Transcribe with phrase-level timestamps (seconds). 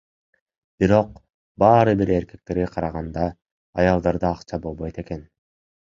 [0.83, 1.19] Бирок
[1.63, 3.29] баары бир эркектерге караганда
[3.85, 5.29] аялдарда акча болбойт экен.